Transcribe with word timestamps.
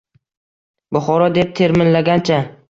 “Buxoro!” 0.97 1.27
deb 1.35 1.53
termilgancha 1.61 2.43